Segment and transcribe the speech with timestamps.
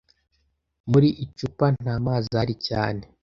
[0.91, 3.03] Muri icupa nta mazi ahari cyane